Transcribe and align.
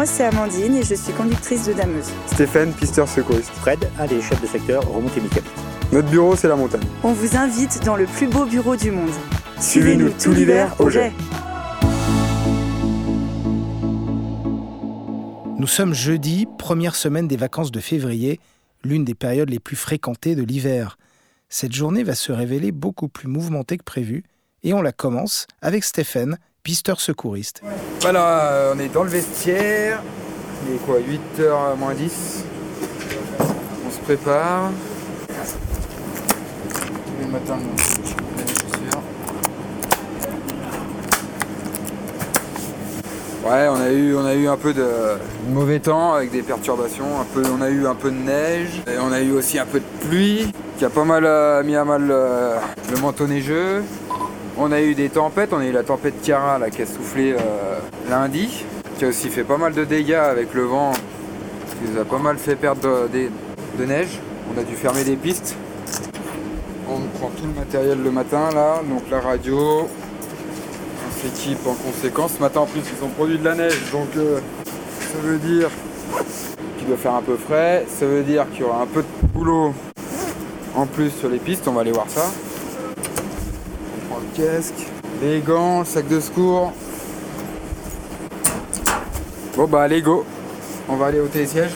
Moi, 0.00 0.06
c'est 0.06 0.24
Amandine 0.24 0.76
et 0.76 0.82
je 0.82 0.94
suis 0.94 1.12
conductrice 1.12 1.66
de 1.66 1.74
dameuse. 1.74 2.08
Stéphane, 2.28 2.72
pisteur 2.72 3.06
secouriste. 3.06 3.50
Fred, 3.50 3.78
un 3.98 4.06
des 4.06 4.22
chefs 4.22 4.40
de 4.40 4.46
secteur 4.46 4.82
remontée 4.90 5.20
mécanique. 5.20 5.52
Notre 5.92 6.08
bureau, 6.08 6.34
c'est 6.36 6.48
la 6.48 6.56
montagne. 6.56 6.80
On 7.04 7.12
vous 7.12 7.36
invite 7.36 7.84
dans 7.84 7.96
le 7.96 8.06
plus 8.06 8.26
beau 8.26 8.46
bureau 8.46 8.76
du 8.76 8.92
monde. 8.92 9.10
Suivez-nous 9.60 10.08
tout 10.12 10.32
l'hiver 10.32 10.74
au 10.78 10.88
jet. 10.88 11.12
Nous 15.58 15.66
sommes 15.66 15.92
jeudi, 15.92 16.46
première 16.56 16.94
semaine 16.94 17.28
des 17.28 17.36
vacances 17.36 17.70
de 17.70 17.80
février, 17.80 18.40
l'une 18.82 19.04
des 19.04 19.14
périodes 19.14 19.50
les 19.50 19.60
plus 19.60 19.76
fréquentées 19.76 20.34
de 20.34 20.42
l'hiver. 20.42 20.96
Cette 21.50 21.74
journée 21.74 22.04
va 22.04 22.14
se 22.14 22.32
révéler 22.32 22.72
beaucoup 22.72 23.08
plus 23.08 23.28
mouvementée 23.28 23.76
que 23.76 23.84
prévu, 23.84 24.24
et 24.62 24.72
on 24.72 24.80
la 24.80 24.92
commence 24.92 25.46
avec 25.60 25.84
Stéphane, 25.84 26.38
secouriste. 26.74 27.62
Voilà, 28.00 28.72
on 28.74 28.78
est 28.78 28.88
dans 28.88 29.04
le 29.04 29.10
vestiaire. 29.10 30.02
Il 30.68 30.74
est 30.74 30.78
quoi 30.78 30.96
8h 30.98 31.76
moins 31.78 31.94
10. 31.94 32.44
On 33.86 33.90
se 33.90 33.98
prépare. 34.00 34.70
Les 38.36 38.46
chaussures. 38.46 39.02
Ouais, 43.44 43.68
on 43.68 43.80
a 43.80 43.90
eu, 43.90 44.14
on 44.14 44.24
a 44.24 44.34
eu 44.34 44.48
un 44.48 44.56
peu 44.56 44.72
de 44.74 44.86
mauvais 45.48 45.80
temps 45.80 46.12
avec 46.12 46.30
des 46.30 46.42
perturbations. 46.42 47.20
Un 47.20 47.24
peu, 47.34 47.42
on 47.56 47.62
a 47.62 47.70
eu 47.70 47.86
un 47.86 47.94
peu 47.94 48.10
de 48.10 48.16
neige. 48.16 48.82
Et 48.86 48.98
on 49.00 49.12
a 49.12 49.20
eu 49.20 49.32
aussi 49.32 49.58
un 49.58 49.66
peu 49.66 49.80
de 49.80 50.08
pluie 50.08 50.52
qui 50.78 50.84
a 50.84 50.90
pas 50.90 51.04
mal 51.04 51.24
euh, 51.24 51.62
mis 51.62 51.76
à 51.76 51.84
mal 51.84 52.08
euh, 52.10 52.56
le 52.92 53.00
manteau 53.00 53.26
neigeux. 53.26 53.82
On 54.62 54.72
a 54.72 54.82
eu 54.82 54.94
des 54.94 55.08
tempêtes, 55.08 55.54
on 55.54 55.60
a 55.60 55.64
eu 55.64 55.72
la 55.72 55.82
tempête 55.82 56.22
Chiara 56.22 56.58
là, 56.58 56.68
qui 56.68 56.82
a 56.82 56.86
soufflé 56.86 57.32
euh, 57.32 57.78
lundi, 58.10 58.62
qui 58.98 59.06
a 59.06 59.08
aussi 59.08 59.30
fait 59.30 59.42
pas 59.42 59.56
mal 59.56 59.72
de 59.72 59.86
dégâts 59.86 60.12
avec 60.12 60.52
le 60.52 60.64
vent, 60.64 60.92
qui 60.92 61.90
nous 61.90 61.98
a 61.98 62.04
pas 62.04 62.18
mal 62.18 62.36
fait 62.36 62.56
perdre 62.56 63.08
de, 63.08 63.30
de 63.78 63.84
neige. 63.86 64.20
On 64.54 64.60
a 64.60 64.62
dû 64.62 64.74
fermer 64.74 65.02
des 65.02 65.16
pistes. 65.16 65.56
On 66.86 67.00
prend 67.18 67.30
tout 67.30 67.46
le 67.46 67.58
matériel 67.58 68.02
le 68.02 68.10
matin 68.10 68.50
là, 68.52 68.82
donc 68.86 69.04
la 69.10 69.20
radio, 69.20 69.88
on 69.88 71.22
s'équipe 71.22 71.66
en 71.66 71.72
conséquence. 71.72 72.32
Ce 72.36 72.42
matin 72.42 72.60
en 72.60 72.66
plus 72.66 72.82
ils 72.82 73.02
ont 73.02 73.08
produit 73.08 73.38
de 73.38 73.44
la 73.46 73.54
neige, 73.54 73.90
donc 73.90 74.08
euh, 74.18 74.40
ça 75.00 75.18
veut 75.22 75.38
dire 75.38 75.70
qu'il 76.76 76.86
doit 76.86 76.98
faire 76.98 77.14
un 77.14 77.22
peu 77.22 77.36
frais, 77.36 77.86
ça 77.88 78.04
veut 78.04 78.24
dire 78.24 78.44
qu'il 78.50 78.60
y 78.60 78.64
aura 78.64 78.82
un 78.82 78.86
peu 78.86 79.00
de 79.00 79.26
boulot 79.28 79.72
en 80.76 80.84
plus 80.84 81.08
sur 81.08 81.30
les 81.30 81.38
pistes, 81.38 81.66
on 81.66 81.72
va 81.72 81.80
aller 81.80 81.92
voir 81.92 82.10
ça. 82.10 82.26
Le 84.20 84.36
casque, 84.36 84.86
les 85.22 85.40
gants, 85.40 85.80
le 85.80 85.84
sac 85.84 86.08
de 86.08 86.20
secours. 86.20 86.72
Bon 89.56 89.66
bah 89.66 89.82
allez 89.82 90.02
go, 90.02 90.24
on 90.88 90.96
va 90.96 91.06
aller 91.06 91.20
au 91.20 91.26
télésiège. 91.26 91.72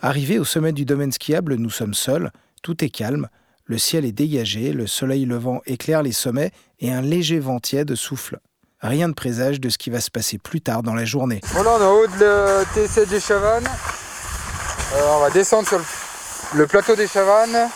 Arrivé 0.00 0.38
au 0.38 0.44
sommet 0.44 0.72
du 0.72 0.84
domaine 0.84 1.12
skiable, 1.12 1.54
nous 1.56 1.70
sommes 1.70 1.94
seuls, 1.94 2.30
tout 2.62 2.84
est 2.84 2.90
calme, 2.90 3.28
le 3.64 3.78
ciel 3.78 4.04
est 4.04 4.12
dégagé, 4.12 4.72
le 4.72 4.86
soleil 4.86 5.24
levant 5.24 5.62
éclaire 5.64 6.02
les 6.02 6.12
sommets 6.12 6.50
et 6.80 6.92
un 6.92 7.00
léger 7.00 7.38
vent 7.38 7.58
tiède 7.58 7.94
souffle. 7.94 8.38
Rien 8.82 9.08
de 9.08 9.14
présage 9.14 9.60
de 9.60 9.70
ce 9.70 9.78
qui 9.78 9.88
va 9.88 10.00
se 10.00 10.10
passer 10.10 10.36
plus 10.36 10.60
tard 10.60 10.82
dans 10.82 10.94
la 10.94 11.06
journée. 11.06 11.40
Voilà, 11.44 11.76
on 11.76 11.80
est 11.80 11.84
en 11.84 11.92
haut 11.94 12.06
de 12.06 12.20
le 12.20 12.86
T7 12.86 13.08
des 13.08 13.20
Chavannes. 13.20 13.64
Euh, 13.64 15.16
on 15.16 15.20
va 15.20 15.30
descendre 15.30 15.66
sur 15.66 15.80
le 16.54 16.66
plateau 16.66 16.94
des 16.94 17.06
Chavannes. 17.06 17.70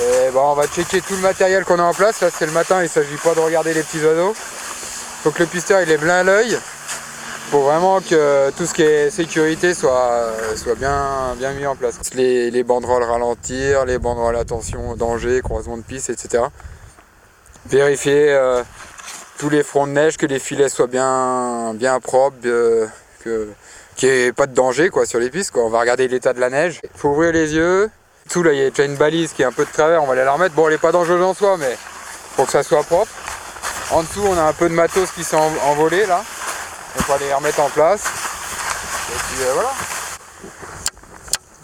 Et 0.00 0.30
bon, 0.32 0.50
on 0.50 0.54
va 0.54 0.66
checker 0.66 1.00
tout 1.00 1.14
le 1.14 1.20
matériel 1.20 1.64
qu'on 1.64 1.78
a 1.78 1.82
en 1.82 1.94
place. 1.94 2.20
Là, 2.20 2.28
c'est 2.36 2.46
le 2.46 2.52
matin, 2.52 2.80
il 2.80 2.84
ne 2.84 2.88
s'agit 2.88 3.16
pas 3.16 3.34
de 3.34 3.40
regarder 3.40 3.74
les 3.74 3.82
petits 3.82 4.04
oiseaux. 4.04 4.34
faut 4.34 5.30
que 5.30 5.40
le 5.40 5.46
pisteur 5.46 5.80
il 5.82 5.90
est 5.90 5.98
plein 5.98 6.20
à 6.20 6.22
l'œil 6.22 6.58
pour 7.50 7.62
vraiment 7.62 8.00
que 8.00 8.50
tout 8.56 8.66
ce 8.66 8.74
qui 8.74 8.82
est 8.82 9.10
sécurité 9.10 9.74
soit, 9.74 10.32
soit 10.56 10.74
bien, 10.74 11.34
bien 11.36 11.52
mis 11.52 11.66
en 11.66 11.76
place. 11.76 12.00
Les, 12.14 12.50
les 12.50 12.64
banderoles 12.64 13.04
ralentir, 13.04 13.84
les 13.84 13.98
banderoles 13.98 14.36
attention, 14.36 14.96
danger, 14.96 15.40
croisement 15.40 15.76
de 15.76 15.82
piste, 15.82 16.10
etc. 16.10 16.44
Vérifier 17.66 18.32
euh, 18.32 18.62
tous 19.38 19.50
les 19.50 19.62
fronts 19.62 19.86
de 19.86 19.92
neige, 19.92 20.16
que 20.16 20.26
les 20.26 20.38
filets 20.38 20.68
soient 20.68 20.86
bien, 20.86 21.74
bien 21.74 22.00
propres, 22.00 22.36
euh, 22.46 22.86
qu'il 23.22 24.08
n'y 24.08 24.14
ait 24.14 24.32
pas 24.32 24.46
de 24.46 24.54
danger 24.54 24.90
quoi, 24.90 25.06
sur 25.06 25.20
les 25.20 25.30
pistes. 25.30 25.52
Quoi. 25.52 25.64
On 25.64 25.70
va 25.70 25.80
regarder 25.80 26.08
l'état 26.08 26.32
de 26.32 26.40
la 26.40 26.50
neige. 26.50 26.80
Il 26.82 26.98
faut 26.98 27.10
ouvrir 27.10 27.32
les 27.32 27.54
yeux. 27.54 27.88
Tout 28.30 28.42
là, 28.42 28.52
il 28.52 28.58
y 28.58 28.64
a 28.66 28.70
déjà 28.70 28.84
une 28.84 28.96
balise 28.96 29.32
qui 29.32 29.42
est 29.42 29.44
un 29.44 29.52
peu 29.52 29.64
de 29.64 29.70
travers, 29.70 30.02
on 30.02 30.06
va 30.06 30.12
aller 30.14 30.24
la 30.24 30.32
remettre. 30.32 30.54
Bon, 30.54 30.66
elle 30.66 30.74
n'est 30.74 30.78
pas 30.78 30.92
dangereuse 30.92 31.22
en 31.22 31.34
soi, 31.34 31.56
mais 31.58 31.76
pour 32.36 32.46
que 32.46 32.52
ça 32.52 32.62
soit 32.62 32.82
propre. 32.82 33.10
En 33.90 34.02
dessous, 34.02 34.22
on 34.26 34.36
a 34.36 34.42
un 34.42 34.52
peu 34.52 34.68
de 34.68 34.74
matos 34.74 35.10
qui 35.10 35.22
s'est 35.22 35.36
en- 35.36 35.52
envolé 35.70 36.06
là. 36.06 36.22
On 36.98 37.02
va 37.12 37.18
les 37.18 37.32
remettre 37.32 37.60
en 37.60 37.68
place. 37.68 38.02
Et 38.02 39.18
puis 39.18 39.42
euh, 39.44 39.52
voilà. 39.54 39.72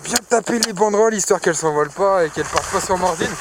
Bien 0.05 0.17
taper 0.29 0.59
les 0.59 0.73
banderoles 0.73 1.15
histoire 1.15 1.41
qu'elles 1.41 1.57
s'envolent 1.57 1.91
pas 1.91 2.25
et 2.25 2.31
qu'elles 2.31 2.45
partent 2.45 2.71
pas 2.71 2.81
sur 2.81 2.99
mordine. 2.99 3.35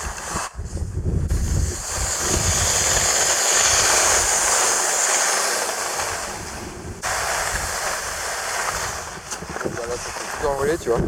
Voilà, 9.63 9.93
ça 9.93 10.11
fait 10.11 10.41
tout 10.41 10.47
envoler, 10.47 10.77
tu 10.77 10.89
vois. 10.89 10.99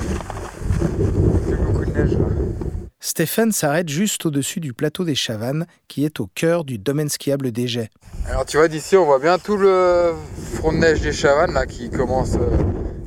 Stéphane 3.04 3.52
s'arrête 3.52 3.90
juste 3.90 4.28
au-dessus 4.28 4.60
du 4.60 4.74
plateau 4.74 5.04
des 5.04 5.16
Chavannes, 5.16 5.66
qui 5.88 6.06
est 6.06 6.20
au 6.20 6.28
cœur 6.36 6.64
du 6.64 6.78
domaine 6.78 7.10
skiable 7.10 7.52
des 7.52 7.68
Jets. 7.68 7.90
Alors 8.30 8.46
tu 8.46 8.58
vois 8.58 8.68
d'ici 8.68 8.96
on 8.96 9.06
voit 9.06 9.18
bien 9.18 9.40
tout 9.40 9.58
le 9.58 10.14
front 10.54 10.72
de 10.72 10.78
neige 10.78 11.02
des 11.02 11.12
Chavannes 11.12 11.54
là 11.54 11.66
qui 11.66 11.90
commence 11.90 12.36
euh, 12.36 12.58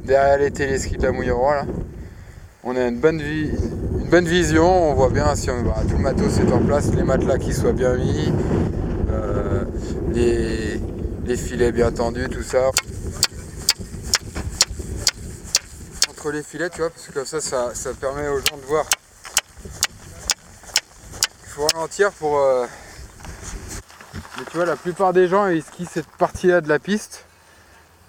derrière 0.04 0.38
les 0.38 0.50
téléskis 0.50 0.96
de 0.96 1.04
la 1.04 1.12
Mouilleroy. 1.12 1.64
On 2.64 2.74
a 2.76 2.88
une 2.88 2.98
bonne, 2.98 3.20
vision, 4.26 4.90
on 4.90 4.94
voit 4.94 5.10
bien 5.10 5.34
si 5.36 5.50
on, 5.50 5.62
bah, 5.62 5.76
tout 5.88 5.96
le 5.96 6.02
matos 6.02 6.38
est 6.38 6.52
en 6.52 6.58
place, 6.58 6.92
les 6.94 7.02
matelas 7.02 7.38
qui 7.38 7.52
soient 7.52 7.72
bien 7.72 7.94
mis, 7.94 8.32
euh, 9.10 9.64
les 10.14 11.36
filets 11.36 11.72
bien 11.72 11.92
tendus, 11.92 12.28
tout 12.30 12.42
ça. 12.42 12.70
Les 16.32 16.42
filets 16.42 16.70
tu 16.70 16.78
vois, 16.78 16.88
parce 16.88 17.06
que 17.06 17.12
comme 17.12 17.26
ça, 17.26 17.38
ça, 17.40 17.74
ça 17.74 17.92
permet 17.92 18.26
aux 18.28 18.38
gens 18.38 18.56
de 18.56 18.64
voir. 18.66 18.86
Il 21.44 21.50
faut 21.50 21.66
ralentir 21.66 22.10
pour... 22.12 22.38
euh, 22.38 22.66
mais 24.38 24.44
tu 24.50 24.56
vois, 24.56 24.64
la 24.64 24.76
plupart 24.76 25.12
des 25.12 25.28
gens, 25.28 25.46
ils 25.48 25.62
skient 25.62 25.86
cette 25.86 26.08
partie-là 26.16 26.62
de 26.62 26.68
la 26.68 26.78
piste 26.78 27.26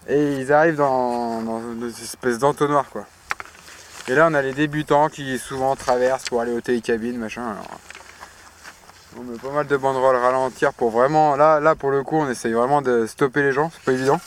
et 0.08 0.38
ils 0.38 0.54
arrivent 0.54 0.78
dans, 0.78 1.42
dans 1.42 1.60
une 1.60 1.88
espèce 2.02 2.40
d'entonnoir, 2.40 2.86
quoi. 2.90 3.06
Et 4.08 4.16
là, 4.16 4.28
on 4.32 4.34
a 4.34 4.42
les 4.42 4.54
débutants 4.54 5.10
qui 5.10 5.38
souvent 5.38 5.76
traversent 5.76 6.24
pour 6.26 6.40
aller 6.40 6.54
au 6.54 6.62
télécabine, 6.62 7.18
machin. 7.18 7.44
Alors, 7.44 7.80
on 9.20 9.24
met 9.24 9.38
pas 9.38 9.52
mal 9.52 9.68
de 9.68 9.78
banderoles 9.78 10.16
ralentir 10.16 10.74
pour 10.74 10.90
vraiment. 10.90 11.36
Là, 11.36 11.60
là, 11.60 11.76
pour 11.76 11.92
le 11.92 12.02
coup, 12.02 12.16
on 12.16 12.30
essaye 12.30 12.54
vraiment 12.54 12.82
de 12.82 13.06
stopper 13.08 13.42
les 13.42 13.52
gens, 13.52 13.72
c'est 13.74 13.84
pas 13.84 13.92
évident. 13.92 14.22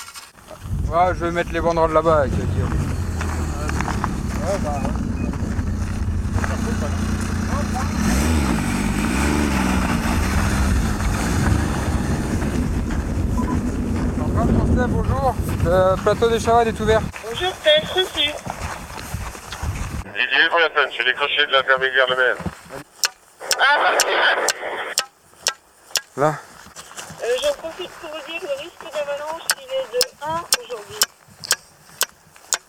Ouais, 0.89 1.15
je 1.15 1.25
vais 1.25 1.31
mettre 1.31 1.53
les 1.53 1.61
banderoles 1.61 1.95
là-bas 1.95 2.19
avec 2.19 2.33
Guillaume. 2.33 2.69
Ouais, 4.49 4.59
bah. 4.65 4.81
Français, 14.57 14.87
bonjour. 14.89 15.35
Le 15.71 15.97
plateau 16.03 16.31
des 16.31 16.41
Chavannes 16.41 16.69
est 16.69 16.81
ouvert. 16.81 17.03
Bonjour, 17.29 17.53
tête 17.63 17.85
reçue. 17.91 18.33
Didier 20.07 20.49
Brianton, 20.51 20.89
j'ai 20.97 21.05
décroché 21.05 21.47
de 21.47 21.53
l'intermédiaire 21.53 22.07
le 22.09 22.17
maire. 22.17 22.37
Ah, 23.61 23.77
parfait. 23.83 24.17
Là. 26.17 26.35
Euh, 27.23 27.27
J'en 27.43 27.53
profite 27.53 27.91
pour 27.91 28.09
vous 28.09 28.33
dire 28.33 28.41
que 28.41 28.47
le 28.47 28.63
risque 28.63 28.95
d'avalanche, 28.95 29.43
il 29.59 29.65
est 29.75 29.93
de 29.93 30.01
1 30.23 30.45
aujourd'hui. 30.65 31.01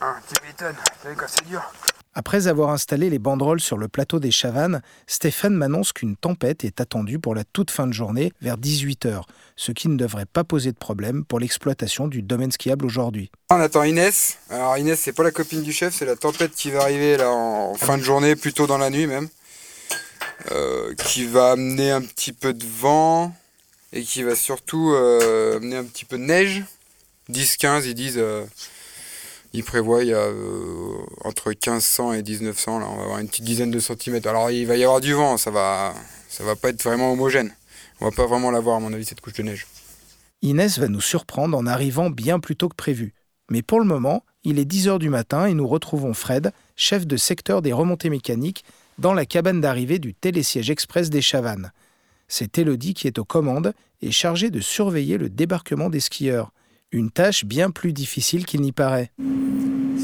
Ah, 0.02 0.16
tu 0.28 0.46
m'étonnes. 0.46 0.76
Vous 0.76 1.04
savez 1.04 1.16
quoi, 1.16 1.28
c'est 1.30 1.46
dur. 1.46 1.62
Après 2.16 2.48
avoir 2.48 2.72
installé 2.72 3.10
les 3.10 3.20
banderoles 3.20 3.60
sur 3.60 3.78
le 3.78 3.88
plateau 3.88 4.20
des 4.20 4.32
Chavannes, 4.32 4.82
Stéphane 5.06 5.54
m'annonce 5.54 5.94
qu'une 5.94 6.16
tempête 6.16 6.64
est 6.64 6.82
attendue 6.82 7.20
pour 7.20 7.36
la 7.36 7.44
toute 7.44 7.70
fin 7.70 7.86
de 7.86 7.94
journée, 7.94 8.34
vers 8.42 8.58
18h, 8.58 9.22
ce 9.56 9.72
qui 9.72 9.88
ne 9.90 9.96
devrait 9.96 10.26
pas 10.26 10.44
poser 10.44 10.72
de 10.72 10.78
problème 10.78 11.24
pour 11.24 11.40
l'exploitation 11.40 12.08
du 12.08 12.22
domaine 12.24 12.52
skiable 12.52 12.86
aujourd'hui. 12.86 13.30
On 13.52 13.56
attend 13.60 13.84
Inès. 13.84 14.40
Alors 14.50 14.78
Inès, 14.78 15.00
c'est 15.00 15.14
pas 15.14 15.24
la 15.24 15.32
copine 15.32 15.62
du 15.62 15.72
chef, 15.72 15.94
c'est 15.94 16.06
la 16.06 16.16
tempête 16.16 16.52
qui 16.56 16.72
va 16.72 16.82
arriver 16.82 17.16
là 17.16 17.30
en 17.30 17.76
fin 17.76 17.98
de 17.98 18.04
journée, 18.04 18.36
plutôt 18.36 18.66
dans 18.68 18.78
la 18.80 18.90
nuit 18.90 19.08
même, 19.08 19.30
Euh, 20.52 20.96
qui 20.96 21.26
va 21.26 21.52
amener 21.52 21.92
un 21.92 22.02
petit 22.02 22.32
peu 22.32 22.54
de 22.54 22.66
vent 22.66 23.36
et 23.92 24.04
qui 24.04 24.24
va 24.24 24.36
surtout 24.36 24.94
euh, 24.94 25.58
amener 25.58 25.76
un 25.76 25.84
petit 25.84 26.06
peu 26.06 26.18
de 26.18 26.24
neige. 26.24 26.64
10-15, 27.30 27.86
ils 27.86 27.94
disent. 27.94 28.18
euh, 28.18 28.46
ils 29.52 29.64
prévoient 29.66 30.04
il 30.04 30.10
y 30.10 30.14
a 30.14 30.28
entre 31.24 31.50
1500 31.50 32.14
et 32.14 32.24
1900 32.24 32.80
là, 32.80 32.88
on 32.90 32.96
va 32.96 33.04
avoir 33.04 33.20
une 33.20 33.28
petite 33.28 33.46
dizaine 33.46 33.72
de 33.72 33.80
centimètres. 33.80 34.28
Alors 34.28 34.52
il 34.52 34.66
va 34.66 34.78
y 34.78 34.84
avoir 34.84 35.02
du 35.02 35.14
vent, 35.14 35.38
ça 35.38 35.52
va, 35.52 35.94
ça 36.30 36.44
va 36.44 36.56
pas 36.56 36.70
être 36.70 36.84
vraiment 36.84 37.12
homogène. 37.12 37.54
On 38.02 38.06
va 38.06 38.12
pas 38.12 38.28
vraiment 38.28 38.52
l'avoir 38.52 38.78
à 38.78 38.80
mon 38.80 38.94
avis 38.94 39.06
cette 39.06 39.22
couche 39.22 39.34
de 39.34 39.44
neige. 39.44 39.68
Inès 40.42 40.80
va 40.80 40.88
nous 40.88 41.02
surprendre 41.02 41.58
en 41.58 41.66
arrivant 41.66 42.10
bien 42.10 42.40
plus 42.40 42.56
tôt 42.56 42.70
que 42.70 42.76
prévu. 42.76 43.14
Mais 43.52 43.62
pour 43.62 43.80
le 43.80 43.86
moment, 43.86 44.24
il 44.44 44.58
est 44.58 44.66
10 44.66 44.88
heures 44.88 45.00
du 45.00 45.10
matin 45.10 45.46
et 45.48 45.54
nous 45.54 45.68
retrouvons 45.68 46.14
Fred, 46.14 46.54
chef 46.76 47.06
de 47.06 47.18
secteur 47.18 47.62
des 47.62 47.74
remontées 47.74 48.10
mécaniques, 48.10 48.64
dans 49.00 49.14
la 49.14 49.26
cabane 49.26 49.62
d'arrivée 49.62 50.00
du 50.00 50.14
télésiège 50.14 50.70
express 50.70 51.10
des 51.10 51.22
Chavannes. 51.22 51.72
C'est 52.28 52.58
Elodie 52.58 52.94
qui 52.94 53.08
est 53.08 53.20
aux 53.20 53.26
commandes 53.26 53.74
et 54.02 54.12
chargée 54.12 54.50
de 54.50 54.60
surveiller 54.60 55.18
le 55.18 55.30
débarquement 55.30 55.90
des 55.90 56.00
skieurs. 56.00 56.52
Une 56.92 57.12
tâche 57.12 57.46
bien 57.46 57.72
plus 57.72 57.92
difficile 57.92 58.46
qu'il 58.46 58.62
n'y 58.62 58.72
paraît. 58.72 59.12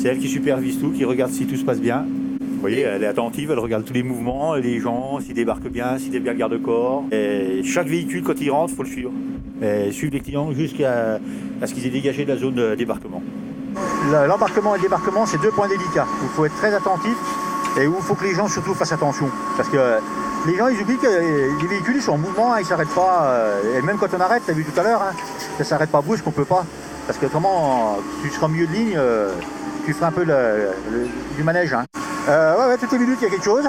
C'est 0.05 0.11
elle 0.11 0.19
qui 0.19 0.29
supervise 0.29 0.79
tout, 0.79 0.91
qui 0.91 1.03
regarde 1.03 1.31
si 1.31 1.47
tout 1.47 1.55
se 1.55 1.63
passe 1.65 1.79
bien. 1.79 2.05
Vous 2.39 2.61
voyez, 2.61 2.81
elle 2.81 3.01
est 3.03 3.07
attentive, 3.07 3.49
elle 3.49 3.57
regarde 3.57 3.83
tous 3.85 3.93
les 3.93 4.03
mouvements, 4.03 4.53
les 4.53 4.79
gens, 4.79 5.19
s'ils 5.19 5.33
débarquent 5.33 5.67
bien, 5.67 5.97
s'il 5.97 6.13
y 6.13 6.17
a 6.17 6.19
bien 6.19 6.35
garde-corps. 6.35 7.05
Chaque 7.63 7.87
véhicule, 7.87 8.21
quand 8.21 8.39
il 8.39 8.51
rentre, 8.51 8.71
il 8.73 8.75
faut 8.75 8.83
le 8.83 8.89
suivre. 8.89 9.11
Suivre 9.89 10.13
les 10.13 10.19
clients 10.19 10.51
jusqu'à 10.51 11.17
ce 11.65 11.73
qu'ils 11.73 11.87
aient 11.87 11.89
dégagé 11.89 12.23
de 12.23 12.31
la 12.31 12.37
zone 12.37 12.53
de 12.53 12.75
débarquement. 12.75 13.23
Le- 14.11 14.27
L'embarquement 14.27 14.75
et 14.75 14.77
le 14.77 14.83
débarquement, 14.83 15.25
c'est 15.25 15.41
deux 15.41 15.49
points 15.49 15.67
délicats. 15.67 16.05
Il 16.21 16.29
faut 16.29 16.45
être 16.45 16.55
très 16.57 16.71
attentif 16.75 17.17
et 17.81 17.87
où 17.87 17.95
il 17.97 18.03
faut 18.03 18.13
que 18.13 18.25
les 18.25 18.35
gens 18.35 18.47
surtout 18.47 18.75
fassent 18.75 18.91
attention. 18.93 19.25
Parce 19.57 19.69
que 19.69 19.77
euh, 19.77 19.97
les 20.45 20.55
gens, 20.55 20.67
ils 20.67 20.79
oublient 20.83 20.97
que 20.99 21.07
euh, 21.07 21.47
les 21.63 21.67
véhicules 21.67 21.95
ils 21.95 22.01
sont 22.03 22.11
en 22.11 22.19
mouvement, 22.19 22.53
hein, 22.53 22.57
ils 22.59 22.65
s'arrêtent 22.67 22.93
pas. 22.93 23.23
euh, 23.31 23.79
Et 23.79 23.81
même 23.81 23.97
quand 23.97 24.13
on 24.15 24.21
arrête, 24.21 24.43
tu 24.45 24.51
as 24.51 24.53
vu 24.53 24.65
tout 24.65 24.79
à 24.79 24.83
l'heure, 24.83 25.01
hein, 25.01 25.15
ça 25.57 25.63
s'arrête 25.63 25.89
pas 25.89 26.01
brusque, 26.01 26.27
on 26.27 26.31
peut 26.31 26.45
pas. 26.45 26.63
Parce 27.07 27.17
que 27.17 27.25
autrement, 27.25 27.97
tu 28.21 28.29
seras 28.29 28.45
au 28.45 28.49
milieu 28.49 28.67
de 28.67 28.71
ligne, 28.71 28.97
tu 29.85 29.93
feras 29.93 30.07
un 30.07 30.11
peu 30.11 30.25
du 30.25 31.43
manège. 31.43 31.73
hein. 31.73 31.85
Euh, 32.27 32.57
ouais, 32.57 32.65
ouais, 32.69 32.77
toutes 32.79 32.91
les 32.93 32.97
minutes, 32.97 33.19
il 33.21 33.25
y 33.25 33.27
a 33.27 33.29
quelque 33.29 33.45
chose. 33.45 33.65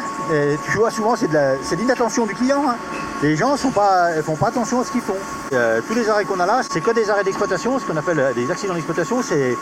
Tu 0.71 0.79
vois, 0.79 0.91
souvent, 0.91 1.15
c'est 1.17 1.29
de 1.31 1.77
l'inattention 1.81 2.27
du 2.27 2.35
client. 2.35 2.63
hein. 2.67 2.77
Les 3.23 3.37
gens 3.37 3.53
ne 3.53 3.57
font 3.57 3.71
pas 3.71 4.09
attention 4.47 4.81
à 4.81 4.85
ce 4.85 4.93
qu'ils 4.93 5.01
font. 5.01 5.17
Euh, 5.53 5.81
tous 5.87 5.95
les 5.95 6.09
arrêts 6.09 6.25
qu'on 6.25 6.41
a 6.41 6.47
là, 6.47 6.63
c'est 6.69 6.81
que 6.81 6.91
des 6.95 7.09
arrêts 7.11 7.25
d'exploitation, 7.25 7.79
ce 7.79 7.85
qu'on 7.85 7.97
appelle 7.97 8.19
euh, 8.19 8.33
des 8.35 8.51
accidents 8.51 8.75
d'exploitation, 8.75 9.23
c'est 9.23 9.55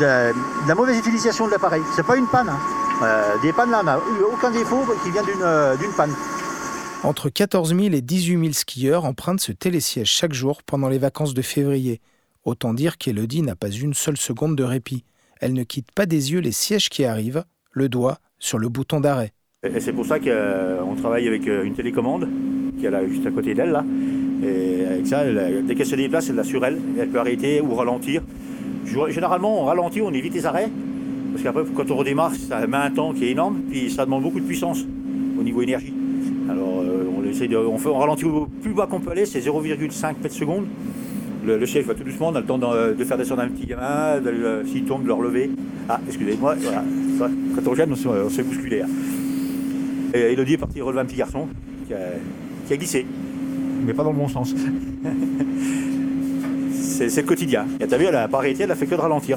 de, 0.00 0.04
la- 0.66 0.74
mauvaise 0.74 0.98
utilisation 0.98 1.46
de 1.46 1.52
l'appareil. 1.52 1.82
C'est 1.94 2.04
pas 2.06 2.16
une 2.16 2.26
panne. 2.26 2.48
hein. 2.50 2.58
Des 3.42 3.52
pannes 3.52 3.70
là, 3.70 3.80
on 3.80 3.84
n'a 3.84 3.98
aucun 4.32 4.50
défaut 4.50 4.84
qui 5.02 5.10
vient 5.10 5.22
d'une 5.24 5.92
panne. 5.96 6.12
Entre 7.02 7.28
14 7.30 7.70
000 7.70 7.80
et 7.94 8.00
18 8.00 8.38
000 8.40 8.52
skieurs 8.52 9.04
empruntent 9.04 9.40
ce 9.40 9.50
télésiège 9.52 10.06
chaque 10.08 10.32
jour 10.32 10.62
pendant 10.62 10.88
les 10.88 10.98
vacances 10.98 11.34
de 11.34 11.42
février. 11.42 12.00
Autant 12.44 12.74
dire 12.74 12.98
qu'Elodie 12.98 13.42
n'a 13.42 13.56
pas 13.56 13.70
une 13.70 13.92
seule 13.94 14.16
seconde 14.16 14.54
de 14.54 14.62
répit. 14.64 15.04
Elle 15.42 15.54
ne 15.54 15.64
quitte 15.64 15.90
pas 15.90 16.06
des 16.06 16.30
yeux 16.30 16.38
les 16.38 16.52
sièges 16.52 16.88
qui 16.88 17.04
arrivent, 17.04 17.42
le 17.72 17.88
doigt 17.88 18.18
sur 18.38 18.58
le 18.58 18.68
bouton 18.68 19.00
d'arrêt. 19.00 19.32
Et 19.64 19.80
c'est 19.80 19.92
pour 19.92 20.06
ça 20.06 20.20
qu'on 20.20 20.94
travaille 20.94 21.26
avec 21.26 21.48
euh, 21.48 21.64
une 21.64 21.74
télécommande 21.74 22.28
qui 22.78 22.86
est 22.86 23.08
juste 23.08 23.26
à 23.26 23.32
côté 23.32 23.52
d'elle 23.52 23.70
là. 23.70 23.84
Et 24.44 24.86
avec 24.86 25.06
ça, 25.06 25.24
dès 25.62 25.74
qu'elle 25.74 25.86
se 25.86 25.96
déplace, 25.96 26.30
elle 26.30 26.36
l'a 26.36 26.44
sur 26.44 26.64
elle. 26.64 26.78
Elle 26.96 27.08
peut 27.08 27.18
arrêter 27.18 27.60
ou 27.60 27.74
ralentir. 27.74 28.22
Généralement, 29.08 29.62
on 29.62 29.64
ralentit, 29.64 30.00
on 30.00 30.12
évite 30.12 30.34
les 30.34 30.46
arrêts. 30.46 30.70
Parce 31.32 31.42
qu'après, 31.42 31.62
quand 31.74 31.90
on 31.90 31.96
redémarre, 31.96 32.34
ça 32.34 32.64
met 32.68 32.76
un 32.76 32.90
temps 32.90 33.12
qui 33.12 33.24
est 33.24 33.30
énorme. 33.30 33.62
Puis 33.68 33.90
ça 33.90 34.04
demande 34.04 34.22
beaucoup 34.22 34.40
de 34.40 34.46
puissance 34.46 34.84
au 35.38 35.42
niveau 35.42 35.62
énergie. 35.62 35.92
Alors, 36.48 36.82
euh, 36.82 37.04
on, 37.18 37.24
essaie 37.24 37.48
de, 37.48 37.56
on, 37.56 37.78
fait, 37.78 37.88
on 37.88 37.98
ralentit 37.98 38.26
au 38.26 38.46
plus 38.46 38.74
bas 38.74 38.86
qu'on 38.86 39.00
peut 39.00 39.10
aller, 39.10 39.26
c'est 39.26 39.40
0,5 39.40 40.14
mètres 40.22 40.34
secondes. 40.34 40.66
Le, 41.44 41.58
le 41.58 41.66
siège 41.66 41.86
va 41.86 41.94
tout 41.94 42.04
doucement, 42.04 42.28
on 42.28 42.34
a 42.36 42.40
le 42.40 42.46
temps 42.46 42.58
de, 42.58 42.94
de 42.94 43.04
faire 43.04 43.18
descendre 43.18 43.42
un 43.42 43.48
petit 43.48 43.66
gamin, 43.66 44.20
de 44.20 44.62
s'il 44.66 44.84
tombe, 44.84 45.02
de 45.02 45.08
le 45.08 45.12
relever. 45.12 45.50
Ah, 45.88 45.98
excusez-moi, 46.06 46.54
voilà. 46.60 46.84
Quand 47.56 47.68
on 47.70 47.74
gêne, 47.74 47.90
on 47.92 47.96
se, 47.96 48.06
on 48.08 48.28
se 48.28 48.36
fait 48.36 48.42
bousculer. 48.44 48.82
hein. 48.82 48.88
Et 50.14 50.32
Elodie 50.32 50.54
est 50.54 50.58
partie 50.58 50.80
relever 50.80 51.00
un 51.00 51.04
petit 51.04 51.16
garçon 51.16 51.48
qui 51.86 51.94
a, 51.94 51.98
qui 52.66 52.74
a 52.74 52.76
glissé, 52.76 53.04
mais 53.84 53.92
pas 53.92 54.04
dans 54.04 54.12
le 54.12 54.18
bon 54.18 54.28
sens. 54.28 54.54
c'est 56.72 57.08
c'est 57.08 57.22
le 57.22 57.26
quotidien. 57.26 57.66
Et 57.80 57.86
t'as 57.88 57.96
vu, 57.96 58.04
elle 58.04 58.14
a 58.16 58.28
pas 58.28 58.38
arrêté, 58.38 58.62
elle 58.62 58.70
a 58.70 58.76
fait 58.76 58.86
que 58.86 58.94
de 58.94 59.00
ralentir. 59.00 59.36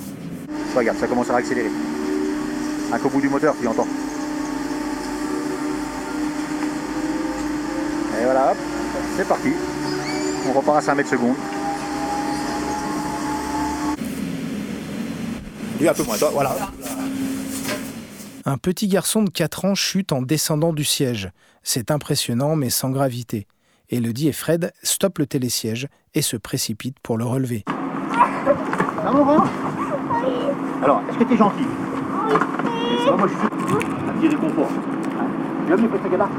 Regarde, 0.76 0.98
ça 1.00 1.08
commence 1.08 1.30
à 1.32 1.38
accélérer. 1.38 1.70
Un 2.94 3.00
qu'au 3.00 3.10
bout 3.10 3.22
du 3.22 3.30
moteur, 3.30 3.56
tu 3.60 3.68
entends. 3.68 3.88
Et 8.20 8.24
voilà, 8.24 8.52
hop, 8.52 8.58
c'est 9.18 9.28
parti. 9.28 9.50
On 10.48 10.54
repart 10.58 10.78
à 10.78 10.82
5 10.82 10.96
mètres 10.96 11.10
secondes. 11.10 11.36
Lui 15.80 15.90
un 15.90 15.94
peu 15.94 16.04
moins, 16.04 16.18
toi, 16.18 16.30
voilà. 16.34 16.56
Un 18.46 18.58
petit 18.58 18.88
garçon 18.88 19.24
de 19.24 19.30
4 19.30 19.66
ans 19.66 19.76
chute 19.76 20.12
en 20.12 20.22
descendant 20.22 20.72
du 20.72 20.84
siège. 20.84 21.32
C'est 21.64 21.92
impressionnant 21.92 22.56
mais 22.56 22.70
sans 22.70 22.90
gravité. 22.90 23.48
Elodie 23.90 24.30
et 24.30 24.34
Fred 24.34 24.72
stoppent 24.84 25.20
le 25.20 25.26
télésiège 25.26 25.88
et 26.14 26.22
se 26.22 26.38
précipitent 26.38 27.00
pour 27.02 27.18
le 27.18 27.26
relever. 27.26 27.64
Ça 27.68 29.12
va, 29.12 29.24
va 29.24 29.46
Alors, 30.84 31.02
est-ce 31.10 31.18
que 31.20 31.24
t'es 31.24 31.38
gentil? 31.38 31.66
Ça 33.04 33.12
va, 33.12 33.18
moi 33.18 33.28
je 33.28 33.34
suis 33.34 33.48
un 34.10 34.14
petit 34.14 34.28
réconfort. 34.28 34.70
Tu 35.66 35.72
vas 35.72 35.78
mieux 35.78 35.88
que 35.88 35.98
ce 36.04 36.12
gars-là 36.12 36.30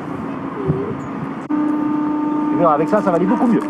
Tu 1.49 2.59
verras, 2.59 2.75
avec 2.75 2.89
ça, 2.89 3.03
ça 3.03 3.11
va 3.11 3.17
aller 3.17 3.27
beaucoup 3.27 3.47
mieux. 3.47 3.61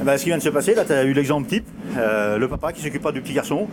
Eh 0.00 0.04
ben, 0.04 0.16
ce 0.16 0.22
qui 0.22 0.30
vient 0.30 0.38
de 0.38 0.42
se 0.42 0.48
passer, 0.48 0.74
là, 0.74 0.84
tu 0.84 0.92
as 0.92 1.04
eu 1.04 1.12
l'exemple 1.12 1.48
type, 1.48 1.66
euh, 1.96 2.38
le 2.38 2.48
papa 2.48 2.72
qui 2.72 2.82
s'occupe 2.82 3.02
pas 3.02 3.12
du 3.12 3.20
petit 3.20 3.32
garçon, 3.34 3.68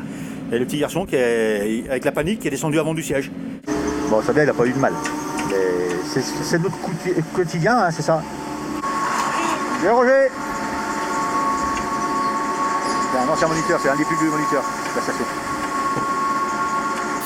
et 0.51 0.57
le 0.59 0.65
petit 0.65 0.77
garçon 0.79 1.05
qui 1.05 1.15
est, 1.15 1.85
avec 1.89 2.05
la 2.05 2.11
panique, 2.11 2.39
qui 2.39 2.47
est 2.47 2.51
descendu 2.51 2.79
avant 2.79 2.93
du 2.93 3.03
siège. 3.03 3.31
Bon, 4.09 4.21
ça 4.21 4.33
bien, 4.33 4.43
il 4.43 4.47
n'a 4.47 4.53
pas 4.53 4.65
eu 4.65 4.71
de 4.71 4.79
mal. 4.79 4.93
Mais 5.49 5.89
c'est- 6.43 6.57
notre 6.59 6.77
quoti- 6.77 7.21
quotidien, 7.35 7.77
hein, 7.77 7.91
c'est 7.91 8.01
ça. 8.01 8.21
Bien, 9.81 9.91
Roger 9.93 10.27
C'est 13.11 13.17
un 13.19 13.29
ancien 13.33 13.47
moniteur, 13.47 13.79
c'est 13.81 13.89
un 13.89 13.95
des 13.95 14.05
plus 14.05 14.15
vieux 14.17 14.29
moniteurs. 14.29 14.63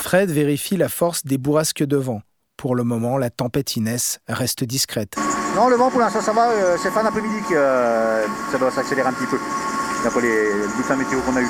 Fred 0.01 0.29
vérifie 0.31 0.77
la 0.77 0.89
force 0.89 1.25
des 1.25 1.37
bourrasques 1.37 1.83
de 1.85 1.97
vent. 1.97 2.21
Pour 2.57 2.75
le 2.75 2.83
moment, 2.83 3.17
la 3.17 3.29
tempête 3.29 3.75
Inès 3.75 4.19
reste 4.27 4.63
discrète. 4.63 5.15
Non, 5.55 5.67
le 5.69 5.75
vent 5.75 5.89
pour 5.89 5.99
l'instant 5.99 6.21
ça 6.21 6.31
va, 6.31 6.49
euh, 6.49 6.77
c'est 6.81 6.91
fin 6.91 7.03
d'après-midi 7.03 7.35
que 7.49 7.55
euh, 7.55 8.25
ça 8.51 8.57
doit 8.57 8.71
s'accélérer 8.71 9.07
un 9.09 9.13
petit 9.13 9.25
peu, 9.25 9.37
d'après 10.03 10.21
les 10.21 10.67
bulletins 10.75 10.95
météo 10.95 11.19
qu'on 11.21 11.35
a 11.35 11.41
eu. 11.41 11.47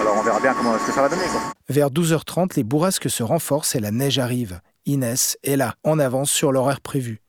Alors 0.00 0.16
on 0.18 0.22
verra 0.22 0.40
bien 0.40 0.54
comment 0.54 0.78
ce 0.78 0.86
que 0.86 0.92
ça 0.92 1.02
va 1.02 1.08
donner. 1.08 1.22
Quoi. 1.30 1.40
Vers 1.68 1.90
12h30, 1.90 2.56
les 2.56 2.64
bourrasques 2.64 3.10
se 3.10 3.22
renforcent 3.22 3.74
et 3.74 3.80
la 3.80 3.90
neige 3.90 4.18
arrive. 4.18 4.60
Inès 4.86 5.38
est 5.42 5.56
là, 5.56 5.74
en 5.84 5.98
avance 5.98 6.30
sur 6.30 6.52
l'horaire 6.52 6.80
prévu. 6.80 7.20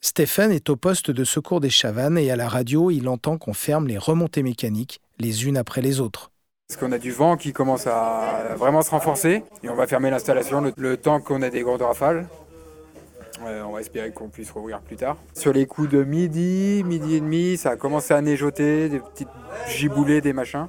Stéphane 0.00 0.50
est 0.50 0.70
au 0.70 0.76
poste 0.76 1.10
de 1.10 1.24
secours 1.24 1.60
des 1.60 1.70
Chavannes 1.70 2.18
et 2.18 2.30
à 2.30 2.36
la 2.36 2.48
radio, 2.48 2.90
il 2.90 3.08
entend 3.08 3.38
qu'on 3.38 3.54
ferme 3.54 3.86
les 3.86 3.98
remontées 3.98 4.42
mécaniques 4.42 5.00
les 5.18 5.46
unes 5.46 5.56
après 5.56 5.82
les 5.82 6.00
autres. 6.00 6.30
Parce 6.68 6.80
qu'on 6.80 6.92
a 6.92 6.98
du 6.98 7.12
vent 7.12 7.36
qui 7.36 7.52
commence 7.52 7.86
à 7.86 8.54
vraiment 8.56 8.82
se 8.82 8.90
renforcer 8.90 9.44
et 9.62 9.68
on 9.68 9.74
va 9.74 9.86
fermer 9.86 10.10
l'installation 10.10 10.60
le, 10.60 10.72
le 10.76 10.96
temps 10.96 11.20
qu'on 11.20 11.42
a 11.42 11.50
des 11.50 11.62
grandes 11.62 11.82
rafales. 11.82 12.26
Euh, 13.40 13.62
on 13.62 13.72
va 13.72 13.80
espérer 13.80 14.12
qu'on 14.12 14.28
puisse 14.28 14.50
rouvrir 14.50 14.80
plus 14.82 14.96
tard. 14.96 15.16
Sur 15.34 15.52
les 15.52 15.66
coups 15.66 15.88
de 15.88 16.04
midi, 16.04 16.82
midi 16.84 17.16
et 17.16 17.20
demi, 17.20 17.56
ça 17.56 17.70
a 17.70 17.76
commencé 17.76 18.12
à 18.12 18.20
neigeoter, 18.20 18.88
des 18.90 19.00
petites 19.00 19.28
giboulées, 19.68 20.20
des 20.20 20.32
machins. 20.34 20.66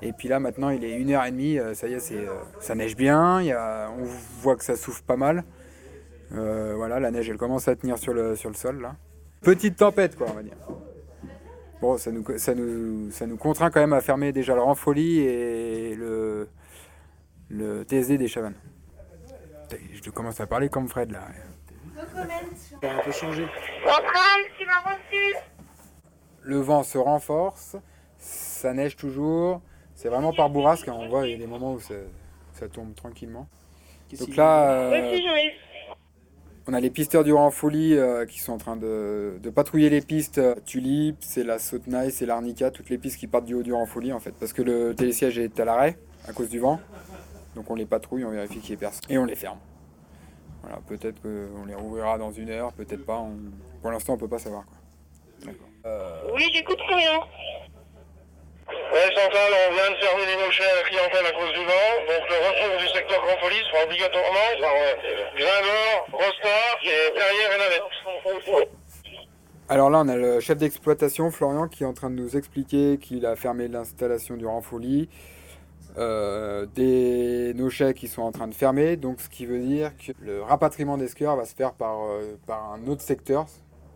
Et 0.00 0.12
puis 0.12 0.28
là 0.28 0.38
maintenant 0.38 0.70
il 0.70 0.84
est 0.84 0.96
1h30, 1.00 1.58
euh, 1.58 1.74
ça 1.74 1.88
y 1.88 1.94
est, 1.94 1.98
c'est, 1.98 2.14
euh, 2.18 2.34
ça 2.60 2.76
neige 2.76 2.94
bien, 2.96 3.42
y 3.42 3.50
a- 3.50 3.90
on 3.98 4.04
voit 4.40 4.54
que 4.54 4.62
ça 4.62 4.76
souffle 4.76 5.02
pas 5.02 5.16
mal. 5.16 5.42
Euh, 6.32 6.74
voilà, 6.76 7.00
la 7.00 7.10
neige 7.10 7.28
elle 7.28 7.36
commence 7.36 7.66
à 7.66 7.74
tenir 7.74 7.98
sur 7.98 8.14
le, 8.14 8.36
sur 8.36 8.48
le 8.48 8.54
sol 8.54 8.80
là. 8.80 8.94
Petite 9.40 9.76
tempête 9.76 10.14
quoi 10.16 10.28
on 10.30 10.34
va 10.34 10.42
dire. 10.44 10.56
Bon, 11.80 11.96
ça 11.98 12.12
nous, 12.12 12.24
ça, 12.38 12.54
nous, 12.54 13.10
ça 13.10 13.26
nous 13.26 13.36
contraint 13.36 13.70
quand 13.70 13.80
même 13.80 13.92
à 13.92 14.00
fermer 14.00 14.30
déjà 14.32 14.54
le 14.54 14.60
Renfolie 14.62 15.18
et 15.20 15.94
le, 15.96 16.48
le 17.50 17.82
TSD 17.82 18.18
des 18.18 18.28
Chavannes. 18.28 18.54
Je 20.02 20.10
commence 20.10 20.40
à 20.40 20.46
parler 20.46 20.68
comme 20.68 20.88
Fred 20.88 21.10
là. 21.10 21.22
Ça 22.80 22.90
a 22.90 22.94
un 22.94 23.02
peu 23.02 23.12
changé. 23.12 23.46
Centrale, 23.84 24.42
tu 24.58 24.66
m'as 24.66 24.80
reçu 24.80 25.36
Le 26.42 26.58
vent 26.58 26.82
se 26.82 26.98
renforce, 26.98 27.76
ça 28.18 28.72
neige 28.72 28.96
toujours. 28.96 29.60
C'est 29.94 30.08
vraiment 30.08 30.32
par 30.32 30.48
bourrasque, 30.48 30.88
hein. 30.88 30.96
on 30.96 31.08
voit 31.08 31.26
il 31.26 31.32
y 31.32 31.34
a 31.34 31.38
des 31.38 31.46
moments 31.46 31.72
où 31.72 31.80
ça, 31.80 31.94
ça 32.52 32.68
tombe 32.68 32.94
tranquillement. 32.94 33.48
Donc 34.18 34.36
là, 34.36 34.70
euh, 34.70 35.20
on 36.66 36.72
a 36.72 36.80
les 36.80 36.90
pisteurs 36.90 37.24
du 37.24 37.32
Renfolie 37.32 37.94
euh, 37.94 38.24
qui 38.24 38.40
sont 38.40 38.52
en 38.52 38.58
train 38.58 38.76
de, 38.76 39.38
de 39.42 39.50
patrouiller 39.50 39.90
les 39.90 40.00
pistes. 40.00 40.40
Tulip, 40.64 41.16
c'est 41.20 41.44
la 41.44 41.58
Sautnaille, 41.58 42.12
c'est 42.12 42.26
l'Arnica, 42.26 42.70
toutes 42.70 42.90
les 42.90 42.98
pistes 42.98 43.18
qui 43.18 43.26
partent 43.26 43.44
du 43.44 43.54
haut 43.54 43.62
du 43.62 43.72
Renfolie 43.72 44.12
en 44.12 44.20
fait. 44.20 44.32
Parce 44.38 44.52
que 44.52 44.62
le 44.62 44.94
télésiège 44.94 45.38
est 45.38 45.58
à 45.60 45.64
l'arrêt 45.64 45.98
à 46.26 46.32
cause 46.32 46.48
du 46.48 46.58
vent. 46.58 46.80
Donc 47.56 47.70
on 47.70 47.74
les 47.74 47.86
patrouille, 47.86 48.24
on 48.24 48.30
vérifie 48.30 48.60
qu'il 48.60 48.70
y 48.70 48.74
ait 48.74 48.76
personne. 48.76 49.10
Et 49.10 49.18
on 49.18 49.24
les 49.24 49.34
ferme. 49.34 49.58
Voilà, 50.62 50.78
peut-être 50.86 51.20
qu'on 51.22 51.64
les 51.66 51.74
rouvrira 51.74 52.18
dans 52.18 52.30
une 52.32 52.50
heure, 52.50 52.72
peut-être 52.72 53.04
pas. 53.06 53.16
on- 53.18 53.38
Pour 53.82 53.90
l'instant, 53.90 54.14
on 54.14 54.18
peut 54.18 54.28
pas 54.28 54.38
savoir. 54.38 54.64
Quoi. 54.66 54.76
D'accord. 55.52 56.32
Oui, 56.34 56.44
j'écoute 56.52 56.78
très 56.78 56.96
bien. 56.96 57.18
Ouais, 58.68 59.14
Centrale, 59.14 59.52
on 59.70 59.72
vient 59.74 59.90
de 59.90 59.96
fermer 59.96 60.26
les 60.26 60.44
mochets 60.44 60.64
à 60.64 60.76
la 60.76 60.82
clientèle 60.88 61.26
à 61.26 61.32
cause 61.32 61.52
du 61.52 61.64
vent. 61.64 61.88
Donc 62.06 62.22
le 62.28 62.36
retour 62.36 62.78
du 62.80 62.88
secteur 62.88 63.22
Grand 63.24 63.36
Folie 63.40 63.62
sera 63.70 63.84
obligatoirement 63.84 64.48
par 64.60 64.72
euh, 64.74 64.94
Grindor, 65.36 66.06
Rostar 66.12 66.78
et 66.82 67.14
derrière 67.14 67.54
et 67.54 67.58
Navette. 67.58 68.68
Alors 69.70 69.90
là, 69.90 70.00
on 70.04 70.08
a 70.08 70.16
le 70.16 70.40
chef 70.40 70.58
d'exploitation, 70.58 71.30
Florian, 71.30 71.68
qui 71.68 71.82
est 71.82 71.86
en 71.86 71.92
train 71.94 72.10
de 72.10 72.16
nous 72.16 72.36
expliquer 72.36 72.98
qu'il 72.98 73.24
a 73.26 73.36
fermé 73.36 73.68
l'installation 73.68 74.36
du 74.36 74.46
Ranfoli. 74.46 75.08
Euh, 75.96 76.66
des 76.74 77.54
nochets 77.54 77.94
qui 77.94 78.08
sont 78.08 78.22
en 78.22 78.30
train 78.30 78.46
de 78.46 78.54
fermer, 78.54 78.96
donc 78.96 79.20
ce 79.20 79.28
qui 79.28 79.46
veut 79.46 79.58
dire 79.58 79.92
que 79.96 80.12
le 80.20 80.42
rapatriement 80.42 80.96
des 80.96 81.08
skieurs 81.08 81.34
va 81.36 81.44
se 81.44 81.54
faire 81.54 81.72
par, 81.72 82.02
euh, 82.04 82.36
par 82.46 82.72
un 82.72 82.86
autre 82.88 83.02
secteur, 83.02 83.46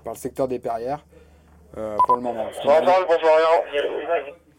par 0.04 0.14
le 0.14 0.18
secteur 0.18 0.48
des 0.48 0.58
perrières, 0.58 1.04
euh, 1.76 1.96
pour 2.06 2.16
le 2.16 2.22
moment. 2.22 2.46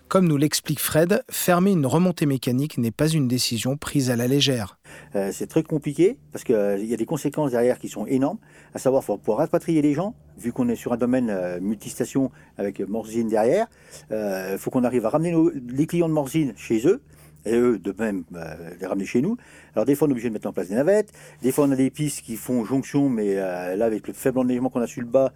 Comme 0.07 0.27
nous 0.27 0.37
l'explique 0.37 0.79
Fred, 0.79 1.23
fermer 1.31 1.71
une 1.71 1.87
remontée 1.87 2.27
mécanique 2.27 2.77
n'est 2.77 2.91
pas 2.91 3.07
une 3.07 3.27
décision 3.27 3.77
prise 3.77 4.11
à 4.11 4.15
la 4.15 4.27
légère. 4.27 4.77
Euh, 5.15 5.31
c'est 5.33 5.47
très 5.47 5.63
compliqué 5.63 6.19
parce 6.31 6.43
qu'il 6.43 6.85
y 6.85 6.93
a 6.93 6.97
des 6.97 7.05
conséquences 7.05 7.51
derrière 7.51 7.79
qui 7.79 7.89
sont 7.89 8.05
énormes. 8.05 8.37
À 8.75 8.79
savoir, 8.79 9.03
faut 9.03 9.17
pouvoir 9.17 9.39
rapatrier 9.39 9.81
les 9.81 9.93
gens, 9.93 10.13
vu 10.37 10.53
qu'on 10.53 10.69
est 10.69 10.75
sur 10.75 10.93
un 10.93 10.97
domaine 10.97 11.31
euh, 11.31 11.59
multistation 11.59 12.29
avec 12.57 12.79
Morzine 12.79 13.27
derrière. 13.27 13.65
Il 14.11 14.57
faut 14.59 14.69
qu'on 14.69 14.83
arrive 14.83 15.05
à 15.07 15.09
ramener 15.09 15.31
nos- 15.31 15.49
les 15.49 15.87
clients 15.87 16.09
de 16.09 16.13
Morzine 16.13 16.53
chez 16.55 16.85
eux. 16.87 17.01
Et 17.45 17.55
eux, 17.55 17.77
de 17.77 17.93
même, 17.97 18.23
euh, 18.35 18.71
les 18.79 18.87
ramener 18.87 19.05
chez 19.05 19.21
nous. 19.21 19.37
Alors, 19.75 19.85
des 19.85 19.95
fois, 19.95 20.07
on 20.07 20.09
est 20.09 20.13
obligé 20.13 20.29
de 20.29 20.33
mettre 20.33 20.47
en 20.47 20.53
place 20.53 20.69
des 20.69 20.75
navettes. 20.75 21.11
Des 21.41 21.51
fois, 21.51 21.65
on 21.65 21.71
a 21.71 21.75
des 21.75 21.89
pistes 21.89 22.21
qui 22.21 22.37
font 22.37 22.63
jonction, 22.63 23.09
mais 23.09 23.37
euh, 23.37 23.75
là, 23.75 23.85
avec 23.85 24.07
le 24.07 24.13
faible 24.13 24.39
enneigement 24.39 24.69
qu'on 24.69 24.81
a 24.81 24.87
sur 24.87 25.01
le 25.01 25.07
bas, 25.07 25.33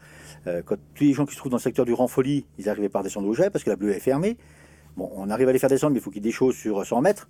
euh, 0.47 0.61
quand 0.65 0.77
tous 0.95 1.03
les 1.03 1.13
gens 1.13 1.25
qui 1.25 1.33
se 1.33 1.37
trouvent 1.37 1.51
dans 1.51 1.57
le 1.57 1.61
secteur 1.61 1.85
du 1.85 1.93
Ranfoli, 1.93 2.45
ils 2.57 2.65
n'arrivaient 2.65 2.89
pas 2.89 2.99
à 2.99 3.03
descendre 3.03 3.27
au 3.27 3.33
jet 3.33 3.49
parce 3.49 3.63
que 3.63 3.69
la 3.69 3.75
bleue 3.75 3.91
est 3.91 3.99
fermée. 3.99 4.37
Bon, 4.95 5.11
on 5.15 5.29
arrive 5.29 5.49
à 5.49 5.51
les 5.51 5.59
faire 5.59 5.69
descendre, 5.69 5.93
mais 5.93 5.99
il 5.99 6.03
faut 6.03 6.11
qu'ils 6.11 6.21
déchaussent 6.21 6.55
sur 6.55 6.85
100 6.85 7.01
mètres. 7.01 7.29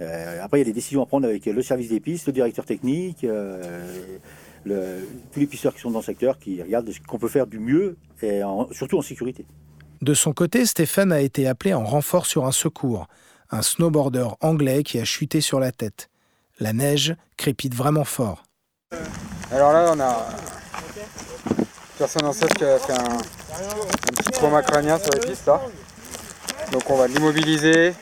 Euh, 0.00 0.42
après, 0.42 0.58
il 0.58 0.62
y 0.62 0.62
a 0.62 0.66
des 0.66 0.72
décisions 0.72 1.02
à 1.02 1.06
prendre 1.06 1.26
avec 1.26 1.46
le 1.46 1.62
service 1.62 1.90
des 1.90 2.00
pistes, 2.00 2.26
le 2.26 2.32
directeur 2.32 2.64
technique, 2.64 3.20
tous 3.20 5.40
les 5.40 5.46
pisteurs 5.46 5.74
qui 5.74 5.80
sont 5.80 5.92
dans 5.92 6.00
le 6.00 6.04
secteur, 6.04 6.38
qui 6.38 6.60
regardent 6.60 6.90
ce 6.90 7.00
qu'on 7.00 7.18
peut 7.18 7.28
faire 7.28 7.46
du 7.46 7.60
mieux, 7.60 7.96
et 8.20 8.40
surtout 8.72 8.98
en 8.98 9.02
sécurité. 9.02 9.46
De 10.02 10.14
son 10.14 10.32
côté, 10.32 10.66
Stéphane 10.66 11.12
a 11.12 11.20
été 11.20 11.46
appelé 11.46 11.74
en 11.74 11.84
renfort 11.84 12.26
sur 12.26 12.44
un 12.44 12.50
secours, 12.50 13.06
un 13.52 13.62
snowboarder 13.62 14.28
anglais 14.40 14.82
qui 14.82 14.98
a 14.98 15.04
chuté 15.04 15.40
sur 15.40 15.60
la 15.60 15.70
tête. 15.70 16.08
La 16.58 16.72
neige 16.72 17.14
crépite 17.36 17.74
vraiment 17.74 18.04
fort. 18.04 18.42
Alors 19.52 19.72
là, 19.72 19.90
on 19.92 20.00
a 20.00 20.26
une 21.58 21.64
personne 21.98 22.24
en 22.24 22.32
qui 22.32 22.64
a 22.64 22.78
fait 22.78 22.92
un, 22.92 23.18
un 23.18 24.12
petit 24.16 24.32
trauma 24.32 24.62
crânien 24.62 24.98
sur 24.98 25.12
les 25.12 25.20
pistes 25.20 25.46
là. 25.46 25.60
Donc 26.72 26.88
on 26.88 26.96
va 26.96 27.06
l'immobiliser 27.06 27.94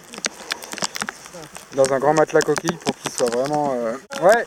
dans 1.74 1.92
un 1.92 1.98
grand 1.98 2.14
matelas 2.14 2.42
coquille 2.42 2.76
pour 2.84 2.96
qu'il 2.96 3.10
soit 3.10 3.30
vraiment, 3.30 3.74
euh, 3.74 3.96
ouais, 4.22 4.46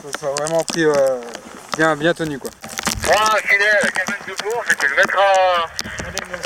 qu'il 0.00 0.18
soit 0.18 0.34
vraiment 0.38 0.62
pris 0.64 0.84
euh, 0.84 1.20
bien, 1.76 1.96
bien 1.96 2.14
tenu 2.14 2.38
quoi. 2.38 2.50
Voilà, 3.02 3.36
fidèle, 3.42 3.78
la 3.82 3.90
cabane 3.90 4.16
de 4.26 4.32
et 4.32 4.76
tu 4.78 4.86
le 4.86 4.96
mettras 4.96 5.66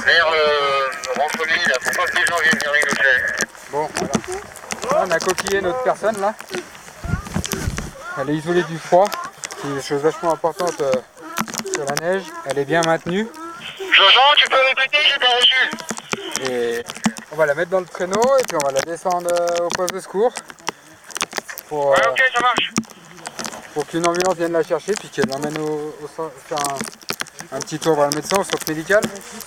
vers 0.06 0.30
le 0.30 1.20
Ranfoli, 1.20 1.58
là, 1.66 1.74
pour 1.82 1.92
pas 1.92 2.10
que 2.10 2.16
les 2.16 2.26
gens 2.26 2.36
viennent 2.40 2.58
venir 2.58 2.72
rigoler. 2.72 3.41
Bon, 3.72 3.88
voilà. 3.96 4.12
Là, 5.00 5.04
on 5.06 5.10
a 5.10 5.18
coquillé 5.18 5.60
notre 5.62 5.82
personne 5.82 6.20
là. 6.20 6.34
Elle 8.18 8.30
est 8.30 8.34
isolée 8.36 8.62
du 8.64 8.78
froid, 8.78 9.08
qui 9.60 9.66
est 9.66 9.70
une 9.70 9.82
chose 9.82 10.02
vachement 10.02 10.32
importante 10.34 10.78
euh, 10.82 10.92
sur 11.74 11.84
la 11.86 11.94
neige. 11.94 12.24
Elle 12.44 12.58
est 12.58 12.64
bien 12.66 12.82
maintenue. 12.82 13.26
Jojo, 13.78 14.20
tu 14.36 14.48
peux 14.50 14.56
répéter, 14.68 14.98
j'ai 15.10 15.18
pas 15.18 15.34
reçu. 15.36 16.50
Et 16.50 16.84
on 17.32 17.36
va 17.36 17.46
la 17.46 17.54
mettre 17.54 17.70
dans 17.70 17.80
le 17.80 17.86
traîneau 17.86 18.20
et 18.38 18.42
puis 18.46 18.58
on 18.62 18.66
va 18.66 18.72
la 18.72 18.80
descendre 18.82 19.30
euh, 19.32 19.64
au 19.64 19.68
poste 19.70 19.94
de 19.94 20.00
secours 20.00 20.32
pour, 21.68 21.86
Ouais, 21.90 21.96
euh, 22.06 22.10
ok, 22.10 22.22
ça 22.34 22.40
marche. 22.42 22.72
pour 23.72 23.86
qu'une 23.86 24.06
ambulance 24.06 24.34
vienne 24.34 24.52
la 24.52 24.62
chercher 24.62 24.92
puis 24.92 25.08
qu'elle 25.08 25.28
l'emmène 25.28 25.56
au, 25.58 25.94
faire 26.46 26.58
un, 26.58 27.56
un 27.56 27.60
petit 27.60 27.78
tour 27.78 27.94
voir 27.94 28.10
le 28.10 28.16
médecin 28.16 28.36
au 28.38 28.44
centre 28.44 28.68
médical. 28.68 29.02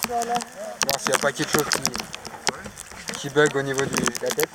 Voir 0.10 1.00
s'il 1.00 1.10
n'y 1.10 1.16
a 1.16 1.20
pas 1.20 1.32
quelque 1.32 1.52
chose 1.52 1.66
qui, 1.70 1.82
qui 3.26 3.34
bug 3.34 3.56
au 3.56 3.62
niveau 3.64 3.84
du- 3.84 3.96
de 3.96 4.22
la 4.22 4.30
tête. 4.30 4.50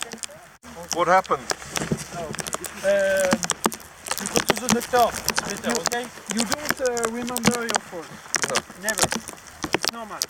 What 0.97 1.09
happened? 1.09 1.41
You 6.35 6.43
don't 6.45 6.81
uh, 6.81 7.03
remember 7.11 7.63
your 7.63 7.81
fault. 7.91 8.07
Never. 8.81 9.07
It's 9.75 9.93
normal. 9.93 10.21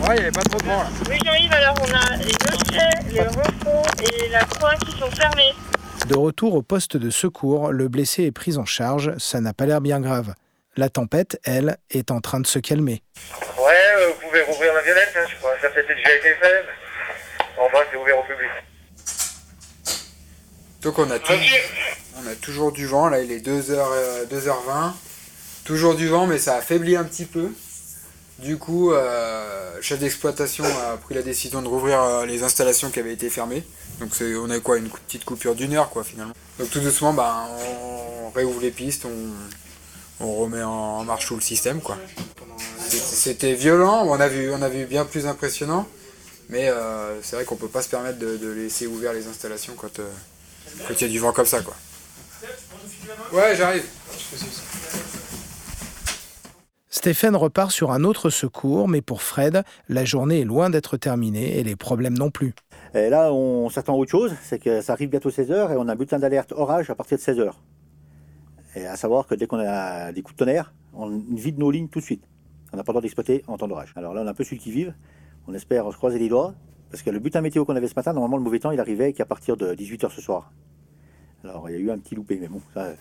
Ouais, 0.00 0.16
il 0.16 0.20
n'y 0.20 0.20
avait 0.20 0.30
pas 0.30 0.42
trop 0.42 0.58
de 0.60 0.64
vent 0.64 0.82
là. 0.82 0.88
Oui, 1.10 1.18
j'arrive. 1.24 1.52
Alors, 1.52 1.74
on 1.80 1.92
a 1.92 2.16
les 2.18 2.32
nochets, 2.32 3.10
les 3.10 3.22
ronfons 3.22 3.82
et 4.00 4.28
la 4.28 4.44
croix 4.44 4.74
qui 4.76 4.92
sont 4.92 5.10
fermés. 5.10 5.54
De 6.08 6.14
retour 6.14 6.54
au 6.54 6.62
poste 6.62 6.96
de 6.96 7.10
secours, 7.10 7.72
le 7.72 7.88
blessé 7.88 8.24
est 8.24 8.32
pris 8.32 8.58
en 8.58 8.64
charge, 8.64 9.16
ça 9.18 9.40
n'a 9.40 9.52
pas 9.52 9.66
l'air 9.66 9.80
bien 9.80 10.00
grave. 10.00 10.34
La 10.76 10.88
tempête, 10.88 11.40
elle, 11.44 11.78
est 11.90 12.10
en 12.12 12.20
train 12.20 12.38
de 12.40 12.46
se 12.46 12.58
calmer. 12.60 13.02
Pouvez 14.32 14.44
rouvrir 14.44 14.72
la 14.72 14.80
violette, 14.80 15.12
hein, 15.14 15.26
je 15.30 15.36
crois. 15.36 15.50
Ça 15.60 15.68
peut-être 15.68 15.88
déjà 15.88 16.14
été 16.16 16.34
fait. 16.40 16.64
mais 16.66 17.44
Enfin, 17.58 17.78
c'est 17.90 17.98
ouvert 17.98 18.18
au 18.18 18.22
public. 18.22 18.48
Donc 20.80 20.98
on 20.98 21.10
a, 21.10 21.18
tout- 21.18 21.32
on 22.16 22.26
a 22.26 22.34
toujours 22.36 22.72
du 22.72 22.86
vent, 22.86 23.08
là 23.10 23.20
il 23.20 23.30
est 23.30 23.40
2h, 23.46 23.72
euh, 23.76 24.24
2h20. 24.24 24.94
Toujours 25.64 25.94
du 25.94 26.08
vent 26.08 26.26
mais 26.26 26.38
ça 26.38 26.56
affaiblit 26.56 26.96
un 26.96 27.04
petit 27.04 27.26
peu. 27.26 27.50
Du 28.38 28.56
coup, 28.56 28.92
euh, 28.92 29.76
le 29.76 29.82
chef 29.82 29.98
d'exploitation 29.98 30.64
a 30.64 30.96
pris 30.96 31.14
la 31.14 31.20
décision 31.22 31.60
de 31.60 31.68
rouvrir 31.68 32.00
euh, 32.02 32.24
les 32.26 32.42
installations 32.42 32.90
qui 32.90 32.98
avaient 33.00 33.12
été 33.12 33.28
fermées. 33.28 33.62
Donc 34.00 34.14
c'est- 34.14 34.34
on 34.34 34.48
a 34.48 34.58
quoi 34.60 34.78
Une 34.78 34.88
petite 34.88 35.26
coupure 35.26 35.54
d'une 35.54 35.74
heure 35.74 35.90
quoi 35.90 36.04
finalement. 36.04 36.32
Donc 36.58 36.70
tout 36.70 36.80
doucement, 36.80 37.12
bah, 37.12 37.46
on 38.24 38.30
réouvre 38.30 38.62
les 38.62 38.70
pistes, 38.70 39.04
on, 39.04 40.24
on 40.24 40.34
remet 40.36 40.62
en 40.62 41.04
marche 41.04 41.26
tout 41.26 41.34
le 41.36 41.42
système 41.42 41.82
quoi. 41.82 41.98
C'était- 42.16 42.71
C'était 42.98 43.54
violent, 43.54 44.04
on 44.06 44.20
a, 44.20 44.28
vu, 44.28 44.50
on 44.50 44.60
a 44.60 44.68
vu 44.68 44.84
bien 44.86 45.04
plus 45.04 45.26
impressionnant. 45.26 45.86
Mais 46.48 46.68
euh, 46.68 47.20
c'est 47.22 47.36
vrai 47.36 47.44
qu'on 47.44 47.56
peut 47.56 47.68
pas 47.68 47.82
se 47.82 47.88
permettre 47.88 48.18
de, 48.18 48.36
de 48.36 48.50
laisser 48.50 48.86
ouvert 48.86 49.12
les 49.12 49.26
installations 49.26 49.74
quand, 49.76 49.98
euh, 50.00 50.10
quand 50.86 50.94
il 51.00 51.02
y 51.02 51.04
a 51.04 51.08
du 51.08 51.18
vent 51.18 51.32
comme 51.32 51.46
ça 51.46 51.62
quoi. 51.62 51.74
Ouais 53.32 53.54
j'arrive. 53.56 53.84
Stéphane 56.90 57.36
repart 57.36 57.70
sur 57.70 57.90
un 57.90 58.04
autre 58.04 58.28
secours, 58.28 58.86
mais 58.86 59.00
pour 59.00 59.22
Fred, 59.22 59.62
la 59.88 60.04
journée 60.04 60.40
est 60.40 60.44
loin 60.44 60.68
d'être 60.68 60.98
terminée 60.98 61.58
et 61.58 61.64
les 61.64 61.74
problèmes 61.74 62.18
non 62.18 62.30
plus. 62.30 62.54
Et 62.94 63.08
là, 63.08 63.32
on 63.32 63.70
s'attend 63.70 63.94
à 63.94 63.96
autre 63.96 64.10
chose, 64.10 64.34
c'est 64.42 64.58
que 64.58 64.82
ça 64.82 64.92
arrive 64.92 65.08
bientôt 65.08 65.30
16h 65.30 65.72
et 65.72 65.76
on 65.78 65.88
a 65.88 65.92
un 65.92 65.96
bulletin 65.96 66.18
d'alerte 66.18 66.52
orage 66.52 66.90
à 66.90 66.94
partir 66.94 67.16
de 67.16 67.22
16h. 67.22 67.50
Et 68.76 68.86
à 68.86 68.96
savoir 68.96 69.26
que 69.26 69.34
dès 69.34 69.46
qu'on 69.46 69.58
a 69.58 70.12
des 70.12 70.22
coups 70.22 70.34
de 70.34 70.44
tonnerre, 70.44 70.74
on 70.92 71.08
vide 71.34 71.58
nos 71.58 71.70
lignes 71.70 71.88
tout 71.88 72.00
de 72.00 72.04
suite. 72.04 72.24
On 72.72 72.76
n'a 72.76 72.84
pas 72.84 72.92
le 72.92 72.94
droit 72.94 73.02
d'exploiter 73.02 73.44
en 73.48 73.56
temps 73.58 73.68
d'orage. 73.68 73.92
Alors 73.96 74.14
là, 74.14 74.22
on 74.22 74.26
a 74.26 74.30
un 74.30 74.34
peu 74.34 74.44
celui 74.44 74.58
qui 74.58 74.70
vive. 74.70 74.94
On 75.46 75.54
espère 75.54 75.90
se 75.92 75.96
croiser 75.96 76.18
les 76.18 76.28
doigts, 76.28 76.54
parce 76.90 77.02
que 77.02 77.10
le 77.10 77.18
bulletin 77.18 77.40
météo 77.40 77.64
qu'on 77.64 77.76
avait 77.76 77.88
ce 77.88 77.94
matin, 77.96 78.12
normalement, 78.12 78.36
le 78.36 78.42
mauvais 78.44 78.58
temps, 78.60 78.70
il 78.70 78.80
arrivait 78.80 79.12
qu'à 79.12 79.24
partir 79.26 79.56
de 79.56 79.74
18h 79.74 80.10
ce 80.10 80.20
soir. 80.20 80.52
Alors, 81.44 81.68
il 81.68 81.72
y 81.74 81.76
a 81.76 81.80
eu 81.80 81.90
un 81.90 81.98
petit 81.98 82.14
loupé, 82.14 82.38
mais 82.40 82.48
bon, 82.48 82.60
ça, 82.72 82.92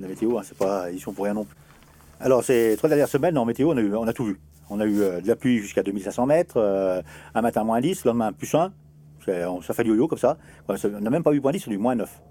la 0.00 0.08
météo, 0.08 0.38
hein, 0.38 0.42
c'est 0.44 0.56
pas, 0.56 0.90
ils 0.90 0.98
sont 1.00 1.12
pour 1.12 1.24
rien 1.24 1.34
non 1.34 1.44
plus. 1.44 1.56
Alors, 2.18 2.42
ces 2.42 2.74
trois 2.78 2.88
dernières 2.88 3.08
semaines, 3.08 3.36
en 3.38 3.44
météo, 3.44 3.72
on 3.72 4.06
a, 4.06 4.12
tout 4.12 4.24
vu. 4.24 4.40
On 4.70 4.80
a 4.80 4.86
eu 4.86 5.00
euh, 5.00 5.20
de 5.20 5.28
la 5.28 5.36
pluie 5.36 5.58
jusqu'à 5.58 5.82
2500 5.82 6.26
mètres, 6.26 6.56
euh, 6.56 7.02
un 7.34 7.42
matin 7.42 7.62
moins 7.64 7.80
10, 7.80 8.04
le 8.04 8.08
lendemain 8.10 8.32
plus 8.32 8.54
1. 8.54 8.72
C'est- 9.24 9.44
on- 9.44 9.60
Ça 9.60 9.74
fait 9.74 9.84
du 9.84 9.90
yo-yo 9.90 10.08
comme 10.08 10.18
ça- 10.18 10.38
On 10.68 10.74
n'a 11.00 11.10
même 11.10 11.22
pas 11.22 11.32
eu 11.32 11.40
moins 11.40 11.52
10, 11.52 11.66
on 11.68 11.70
a 11.70 11.74
eu 11.74 11.78
moins 11.78 11.94
9. 11.94 12.22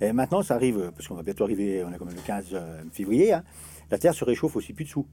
Et 0.00 0.12
maintenant, 0.12 0.42
ça 0.42 0.54
arrive, 0.54 0.90
parce 0.96 1.06
qu'on 1.08 1.14
va 1.14 1.22
bientôt 1.22 1.44
arriver, 1.44 1.84
on 1.84 1.92
est 1.92 1.98
quand 1.98 2.04
même 2.06 2.14
le 2.14 2.20
15 2.22 2.46
euh, 2.52 2.82
février, 2.92 3.32
hein, 3.32 3.42
la 3.90 3.98
Terre 3.98 4.14
se 4.14 4.24
réchauffe 4.24 4.56
aussi 4.56 4.72
plus 4.72 4.84
dessous. 4.84 5.06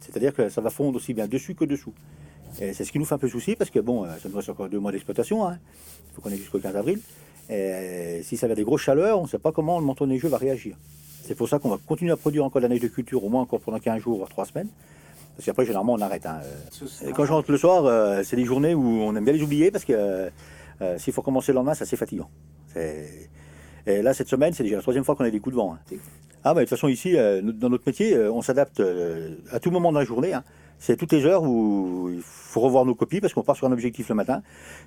C'est-à-dire 0.00 0.34
que 0.34 0.48
ça 0.48 0.60
va 0.60 0.70
fondre 0.70 0.96
aussi 0.96 1.14
bien 1.14 1.26
dessus 1.28 1.54
que 1.54 1.64
dessous. 1.64 1.92
Et 2.60 2.72
c'est 2.72 2.84
ce 2.84 2.90
qui 2.92 2.98
nous 2.98 3.04
fait 3.04 3.14
un 3.14 3.18
peu 3.18 3.28
souci, 3.28 3.54
parce 3.54 3.70
que 3.70 3.78
bon, 3.78 4.04
euh, 4.04 4.08
ça 4.22 4.28
nous 4.28 4.36
reste 4.36 4.48
encore 4.48 4.68
deux 4.68 4.80
mois 4.80 4.90
d'exploitation. 4.92 5.46
hein. 5.46 5.58
Il 6.10 6.14
faut 6.14 6.22
qu'on 6.22 6.30
ait 6.30 6.36
jusqu'au 6.36 6.58
15 6.58 6.74
avril. 6.76 7.00
Et 7.48 8.22
si 8.24 8.36
ça 8.36 8.48
va 8.48 8.54
des 8.54 8.64
grosses 8.64 8.82
chaleurs, 8.82 9.18
on 9.18 9.24
ne 9.24 9.28
sait 9.28 9.38
pas 9.38 9.52
comment 9.52 9.78
le 9.78 9.84
manteau 9.84 10.06
neigeux 10.06 10.28
va 10.28 10.36
réagir. 10.38 10.76
C'est 11.22 11.34
pour 11.34 11.48
ça 11.48 11.58
qu'on 11.58 11.68
va 11.68 11.78
continuer 11.86 12.12
à 12.12 12.16
produire 12.16 12.44
encore 12.44 12.60
de 12.60 12.66
la 12.66 12.68
neige 12.74 12.80
de 12.80 12.88
culture, 12.88 13.22
au 13.24 13.28
moins 13.28 13.42
encore 13.42 13.60
pendant 13.60 13.78
15 13.78 14.00
jours, 14.02 14.16
voire 14.16 14.28
3 14.28 14.46
semaines. 14.46 14.68
Parce 15.36 15.46
qu'après, 15.46 15.64
généralement, 15.64 15.92
on 15.94 16.00
arrête. 16.00 16.26
hein. 16.26 16.40
Et 17.06 17.12
quand 17.12 17.24
je 17.24 17.32
rentre 17.32 17.50
le 17.50 17.58
soir, 17.58 17.84
euh, 17.86 18.22
c'est 18.24 18.36
des 18.36 18.44
journées 18.44 18.74
où 18.74 18.84
on 18.84 19.14
aime 19.16 19.24
bien 19.24 19.32
les 19.32 19.42
oublier, 19.42 19.70
parce 19.70 19.84
que 19.84 19.92
euh, 19.92 20.30
euh, 20.82 20.98
s'il 20.98 21.12
faut 21.12 21.22
commencer 21.22 21.52
le 21.52 21.56
lendemain, 21.56 21.74
c'est 21.74 21.84
assez 21.84 21.96
fatigant. 21.96 22.28
C'est- 22.72 23.30
Et 23.86 24.02
là, 24.02 24.14
cette 24.14 24.28
semaine, 24.28 24.52
c'est 24.52 24.62
déjà 24.62 24.76
la 24.76 24.82
troisième 24.82 25.04
fois 25.04 25.14
qu'on 25.16 25.24
a 25.24 25.30
des 25.30 25.40
coups 25.40 25.54
de 25.54 25.60
vent. 25.60 25.74
hein. 25.74 25.96
Ah, 26.42 26.54
bah, 26.54 26.60
de 26.60 26.64
toute 26.64 26.70
façon, 26.70 26.88
ici, 26.88 27.16
euh, 27.16 27.42
dans 27.42 27.68
notre 27.68 27.84
métier, 27.86 28.14
euh, 28.14 28.32
on 28.32 28.40
s'adapte 28.40 28.80
euh, 28.80 29.34
à 29.52 29.60
tout 29.60 29.70
moment 29.70 29.92
de 29.92 29.98
la 29.98 30.04
journée. 30.04 30.32
hein. 30.32 30.42
C'est 30.78 30.96
toutes 30.96 31.12
les 31.12 31.26
heures 31.26 31.42
où 31.42 32.08
il 32.10 32.22
faut 32.22 32.60
revoir 32.60 32.86
nos 32.86 32.94
copies 32.94 33.20
parce 33.20 33.34
qu'on 33.34 33.42
part 33.42 33.56
sur 33.56 33.66
un 33.66 33.72
objectif 33.72 34.08
le 34.08 34.14
matin. 34.14 34.40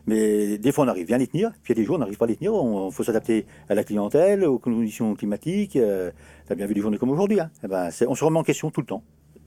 Mais 0.07 0.57
des 0.57 0.71
fois, 0.71 0.85
on 0.85 0.87
arrive 0.87 1.05
bien 1.05 1.17
à 1.17 1.19
les 1.19 1.27
tenir. 1.27 1.51
Puis 1.61 1.71
il 1.73 1.77
y 1.77 1.79
a 1.79 1.81
des 1.83 1.85
jours, 1.85 1.97
on 1.97 1.99
n'arrive 1.99 2.17
pas 2.17 2.25
à 2.25 2.27
les 2.27 2.35
tenir. 2.35 2.51
Il 2.53 2.91
faut 2.91 3.03
s'adapter 3.03 3.45
à 3.69 3.75
la 3.75 3.83
clientèle, 3.83 4.43
aux 4.45 4.57
conditions 4.57 5.13
climatiques. 5.13 5.75
Euh, 5.75 6.09
tu 6.47 6.53
as 6.53 6.55
bien 6.55 6.65
vu 6.65 6.73
des 6.73 6.81
journées 6.81 6.97
comme 6.97 7.11
aujourd'hui. 7.11 7.39
hein. 7.39 7.51
Eh 7.63 7.67
ben, 7.67 7.89
on 8.07 8.15
se 8.15 8.23
remet 8.23 8.39
en 8.39 8.43
question 8.43 8.71
tout 8.71 8.81
le 8.81 8.87
temps. 8.87 9.03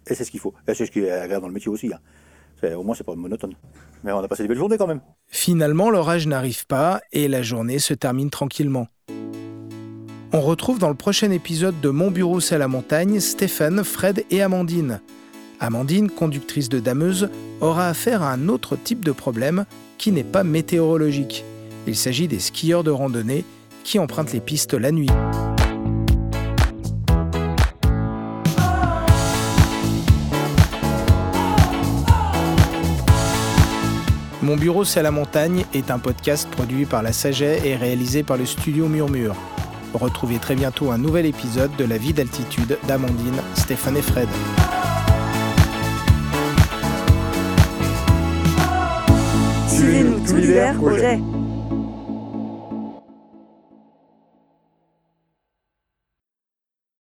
Et 0.09 0.15
c'est 0.15 0.23
ce 0.23 0.31
qu'il 0.31 0.39
faut. 0.39 0.55
Et 0.69 0.75
c'est 0.75 0.87
ce 0.87 0.93
qui 0.93 1.01
est 1.01 1.11
agréable 1.11 1.43
dans 1.43 1.49
le 1.49 1.55
métier 1.55 1.71
aussi. 1.73 1.91
hein. 1.93 1.99
Au 2.77 2.85
moins, 2.85 2.95
c'est 2.95 3.03
pas 3.05 3.17
monotone. 3.17 3.55
Mais 4.05 4.13
on 4.13 4.19
a 4.19 4.29
passé 4.29 4.45
des 4.45 4.49
belles 4.49 4.57
journées 4.59 4.79
quand 4.79 4.87
même. 4.87 5.01
Finalement, 5.27 5.91
l'orage 5.91 6.29
n'arrive 6.29 6.65
pas 6.69 7.01
et 7.13 7.27
la 7.27 7.43
journée 7.43 7.81
se 7.81 7.93
termine 7.93 8.31
tranquillement. 8.31 8.87
On 10.33 10.41
retrouve 10.41 10.79
dans 10.79 10.89
le 10.89 10.95
prochain 10.95 11.31
épisode 11.31 11.81
de 11.81 11.89
Mon 11.89 12.11
bureau 12.11 12.41
c'est 12.41 12.59
la 12.59 12.67
montagne 12.67 13.21
Stéphane, 13.21 13.85
Fred 13.85 14.25
et 14.31 14.43
Amandine. 14.43 15.01
Amandine, 15.61 16.11
conductrice 16.11 16.69
de 16.69 16.81
dameuse, 16.81 17.31
aura 17.61 17.89
affaire 17.89 18.23
à 18.23 18.33
un 18.33 18.49
autre 18.49 18.77
type 18.77 19.05
de 19.05 19.13
problème 19.13 19.65
qui 19.99 20.11
n'est 20.11 20.25
pas 20.25 20.43
météorologique. 20.45 21.45
Il 21.87 21.95
s'agit 21.95 22.27
des 22.27 22.41
skieurs 22.41 22.83
de 22.83 22.91
randonnée 22.91 23.45
qui 23.85 24.01
empruntent 24.01 24.33
les 24.33 24.41
pistes 24.41 24.75
la 24.75 24.91
nuit. 24.91 25.09
Mon 34.43 34.57
bureau 34.57 34.85
c'est 34.85 35.03
la 35.03 35.13
montagne 35.13 35.65
est 35.73 35.91
un 35.91 35.99
podcast 35.99 36.49
produit 36.51 36.85
par 36.85 37.03
la 37.03 37.13
Saget 37.13 37.67
et 37.67 37.77
réalisé 37.77 38.23
par 38.23 38.37
le 38.37 38.45
studio 38.45 38.89
Murmure. 38.89 39.35
Retrouvez 39.95 40.39
très 40.39 40.55
bientôt 40.55 40.91
un 40.91 40.99
nouvel 40.99 41.27
épisode 41.27 41.75
de 41.77 41.85
La 41.85 41.99
vie 41.99 42.13
d'altitude 42.13 42.79
d'Amandine, 42.87 43.41
Stéphane 43.55 43.97
et 43.97 44.03
Fred. 44.03 44.29
Suivez-nous 49.69 50.37
l'hiver. 50.37 50.77